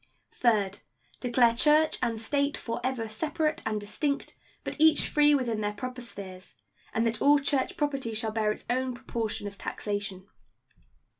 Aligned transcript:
Third. 0.31 0.79
Declare 1.19 1.53
church 1.53 1.99
and 2.01 2.19
state 2.19 2.57
forever 2.57 3.07
separate 3.07 3.61
and 3.67 3.79
distinct, 3.79 4.35
but 4.63 4.77
each 4.81 5.07
free 5.07 5.35
within 5.35 5.61
their 5.61 5.73
proper 5.73 6.01
spheres; 6.01 6.55
and 6.91 7.05
that 7.05 7.21
all 7.21 7.37
church 7.37 7.77
property 7.77 8.15
shall 8.15 8.31
bear 8.31 8.51
its 8.51 8.65
own 8.67 8.95
proportion 8.95 9.45
of 9.45 9.59
taxation. 9.59 10.25